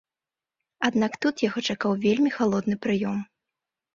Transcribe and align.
Аднак 0.89 1.11
тут 1.25 1.43
яго 1.47 1.59
чакаў 1.73 1.93
вельмі 2.05 2.31
халодны 2.37 2.75
прыём. 2.87 3.19